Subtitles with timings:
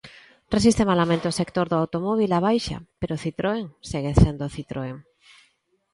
[0.55, 4.97] Resiste malamente o sector do automóbil, á baixa, pero Citroën segue sendo Citroën.